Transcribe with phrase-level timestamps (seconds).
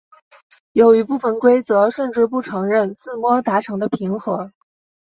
[0.71, 4.49] 有一部分规则甚至不承认自摸达成的平和。